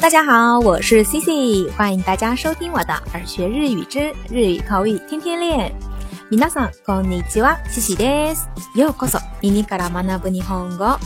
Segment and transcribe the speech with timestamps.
[0.00, 5.70] 大家好，我是 Cici，欢迎大家收听我的耳学日语之日语口语天天练。
[6.30, 8.48] 皆さんこんにちは、Cici です。
[8.74, 10.98] ようこそ耳から学ぶ日本語。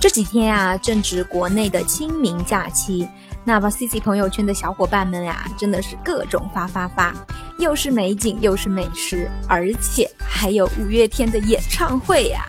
[0.00, 3.06] 这几天啊，正值国内的清明假期，
[3.44, 7.14] 那么 Cici 朋友圈的小伙伴们呀，真的是各种发发发，
[7.58, 12.46] 又是美景，又是美食，而且还有五月天的演唱会呀。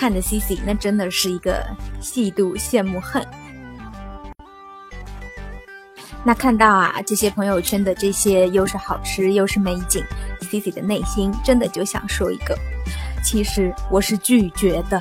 [0.00, 1.62] 看着 C C，那真的是一个
[2.00, 3.22] 嫉妒、羡慕、恨。
[6.24, 10.02] 那看到啊这些朋友圈的这些又是好吃又是美景
[10.40, 12.58] ，C C 的内心真的就想说一个，
[13.22, 14.98] 其实我是拒绝的。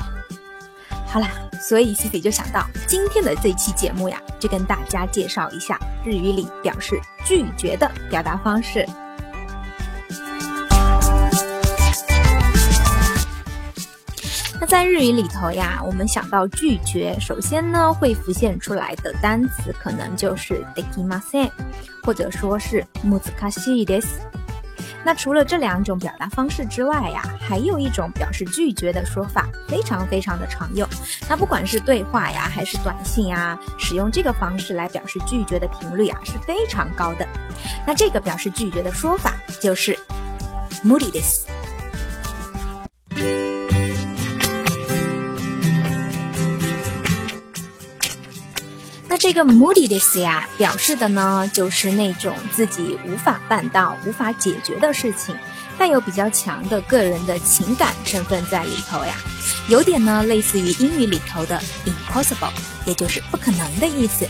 [1.08, 1.30] 好啦，
[1.62, 8.86] 所以 C C 就想到今天的这期节目呀，就跟大家介绍一下日语里表示拒绝的表达方式。
[14.70, 21.50] 在日语里头呀，我们想到拒绝，首先呢会浮现出来的单词可能就是 dekimasen，
[22.04, 24.06] 或者说是 muzukashi des。
[25.04, 30.88] 那除了这两种表达方式之外呀，还有一种表示拒绝的说法，非常非常的常用。
[31.28, 37.28] 那不管是对话呀，还是短信呀，使用这个方式来表示拒绝的频率啊是非常高的。
[37.88, 39.98] 那这个表示拒绝的说法就是
[40.86, 41.10] muri
[49.10, 49.20] 那。
[49.20, 55.36] 这个 moody 的词呀，表示的呢，就是那种自己无法办到、无法解决的事情，
[55.78, 59.14] 带有比较强的个人的情感成分在里头呀，
[59.68, 62.50] 有点呢类似于英语里头的 impossible，
[62.86, 64.26] 也就是不可能的意思。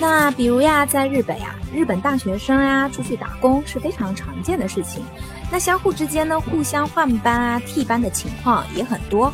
[0.00, 5.04] 那比如呀，在日本呀，日本大学生呀出去打工是非常常见的事情，
[5.52, 9.32] 那相互之间呢互相换班啊、替班的情况也很多。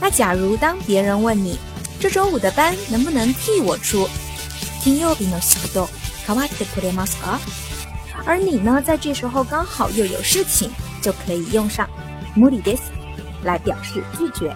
[0.00, 1.58] 那假如当别人问你，
[2.00, 4.08] 这周五的班能不能替我出？
[8.24, 10.70] 而你呢，在这时候刚好又有事情，
[11.02, 11.88] 就可以用上
[12.36, 12.78] “muri des”
[13.42, 14.54] 来表示拒绝。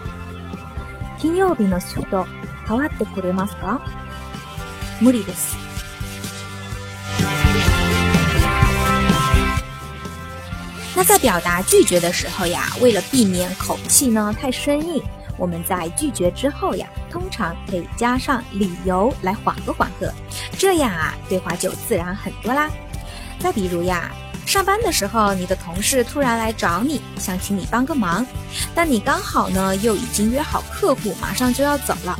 [10.94, 15.02] 那在表达拒绝的时候呀，为了避免口气呢太生硬。
[15.37, 20.11] 我们在拒绝之后呀，通常可以加上理由来缓和缓和，
[20.57, 22.69] 这样啊，对话就自然很多啦。
[23.39, 24.11] 再比如呀，
[24.45, 28.25] 上班的时候，你的同事突然来找你，想请你帮个忙，
[28.73, 32.17] 但你刚好呢又已经约好客户，马上就要走了。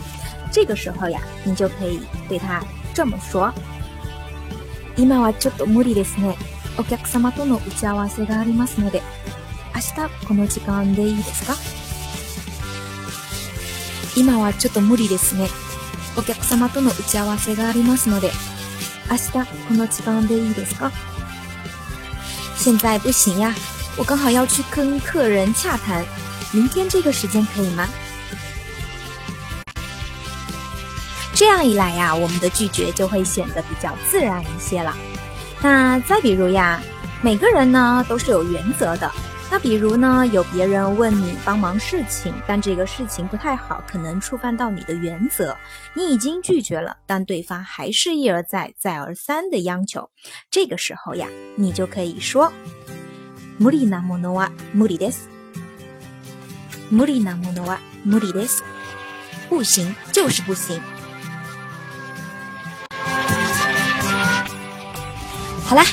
[0.52, 2.64] 这个时候呀，你就可以对他
[2.94, 3.52] 这么说：
[4.96, 6.36] 今はちょっと無理ですね。
[6.78, 9.02] お客様との打ち合わせがありますので、
[9.74, 11.56] 明日この時間でいいですか？
[14.16, 15.50] 今はちょっと無理ですね。
[16.16, 18.32] お客様との打ち合わせがありますので、
[19.10, 20.92] 明日この時間でいいですか？
[22.56, 23.54] 现在不行呀，
[23.96, 26.04] 我刚好要去跟客人洽谈，
[26.52, 27.88] 明天这个时间可以吗？
[31.36, 34.96] 这样一来呀，我们的拒绝就会显得比较自然一些了。
[35.62, 36.82] 那再比如呀，
[37.22, 39.12] 每个人呢都是有原则的。
[39.52, 45.56] 那比如呢，有别人问你帮忙事情，但这个事情不太好，可能触犯到你的原则，
[45.94, 50.10] 你已经拒绝了，但对方还是一而再、再而三的央求，
[50.52, 52.52] 这个时候呀，你就可以说，
[53.60, 55.30] 無理なものは無理です。
[56.92, 58.64] 無理なものは無理です。
[59.50, 60.82] 不行就是不行。
[65.66, 65.84] 好啦，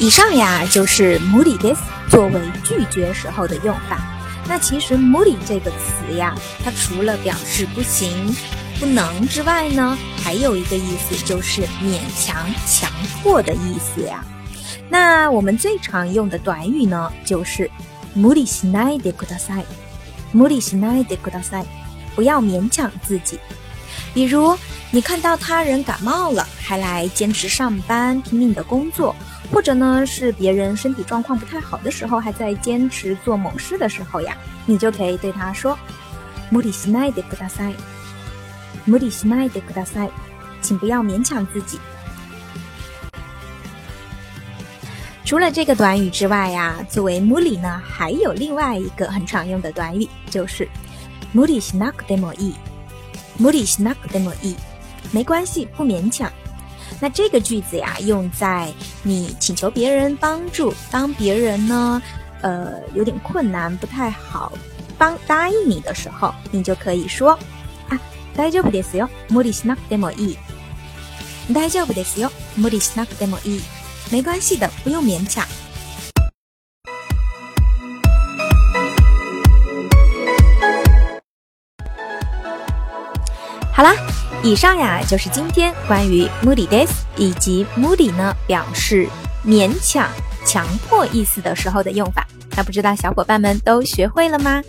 [0.00, 1.78] 以上呀就是無理です。
[2.08, 4.00] 作为拒绝时候的用法，
[4.48, 8.34] 那其实 “muri” 这个词呀，它除了表示不行、
[8.78, 12.90] 不能之外呢，还有一个意思就是勉强、强
[13.22, 14.24] 迫的意思呀。
[14.88, 17.68] 那我们最常用的短语呢，就是
[18.16, 21.64] “muri shinai de kudasai”，“muri shinai de kudasai”，
[22.14, 23.40] 不要勉强自己。
[24.14, 24.56] 比如，
[24.92, 29.14] 你看到他人感冒了，还来坚持上班，拼命的工作。
[29.51, 35.77] 或者呢，是别人身体状况不太好的时候，还在坚持做某事的时候呀，你就可以对他说：“
[36.51, 37.75] 無理しないでください。”
[38.85, 40.09] 無理しないでください，
[40.61, 41.79] 请不要勉强自己。
[45.23, 50.67] 除了这个短语之外呀，作为無理呢，还有另外一个很常用的短语，就是
[51.33, 52.55] 無理しなくてもいい。
[53.39, 54.55] 無理しなくてもいい，
[55.11, 56.29] 没关系，不勉强。
[56.99, 58.71] 那这个句子呀，用在
[59.01, 62.01] 你请求别人帮助，当别人呢，
[62.41, 64.51] 呃，有点困难，不太好
[64.97, 67.37] 帮答应你的时候，你就可以说
[67.89, 67.99] 啊，
[68.35, 69.09] 大丈夫ですよ。
[69.29, 70.37] 無理しなくてもいい。
[71.53, 72.31] 大丈夫ですよ。
[72.55, 73.61] 無理しなくてもいい。
[74.09, 75.43] 没关系的，不用勉强。
[83.75, 83.95] 好啦，
[84.48, 89.06] 以上呀就是今天关于 moody days 以及 moody 呢表示
[89.46, 90.08] 勉强、
[90.46, 92.26] 强迫意思的时候的用法。
[92.56, 94.62] 那不知道小伙伴们都学会了吗？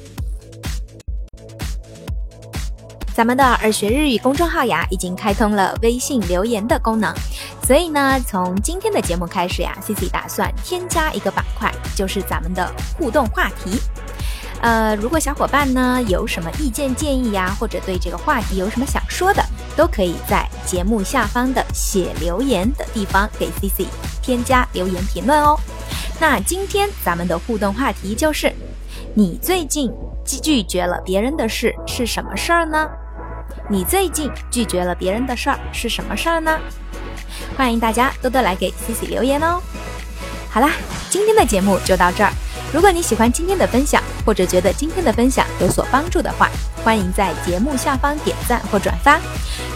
[3.14, 7.16] 咱们的耳学日语公众号呀，已经开通了微信留言的功能，
[7.64, 13.80] 所以呢，从今天的节目开始呀，Cici 打算添加一个板块，就是咱们的互动话题。
[14.62, 19.44] 呃，如果小伙伴呢有什么意见建议呀，或者对这个话题有什么想说的，
[19.78, 23.86] 都可以在节目下方的写留言的地方给 C C
[24.22, 25.58] 添加留言评论哦。
[26.20, 28.54] 那今天咱们的互动话题就是，
[29.14, 29.90] 你最近
[30.44, 32.90] 拒绝了别人的事是什么事儿呢？
[33.70, 36.60] 你最近拒绝了别人的事儿是什么事儿呢？
[37.56, 39.62] 欢迎大家多多来给 C C 留言哦。
[40.50, 40.72] 好啦，
[41.10, 42.34] 今天的节目就到这儿。
[42.73, 46.51] 如果你喜欢今天的分享，或者觉得今天的分享有所帮助的话，
[46.85, 49.21] 欢迎在节目下方点赞或转发。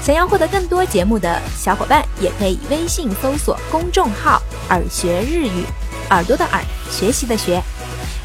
[0.03, 5.65] 想要获得更多节目的小伙伴，也可以微信搜索公众号“耳学日语”，
[6.11, 7.63] 耳朵的耳，学习的学。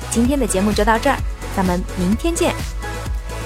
[0.10, 1.18] 今天的节目就到这儿，
[1.56, 2.54] 咱们明天见。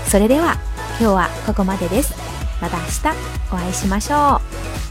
[0.09, 0.55] それでは
[0.99, 2.13] 今日はここまでです。
[2.61, 3.17] また明日
[3.51, 4.41] お会いしましょ